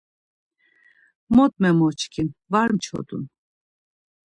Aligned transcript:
Mod 1.35 1.51
memoçkin, 1.61 2.29
var 2.51 2.69
mçodun. 2.75 3.23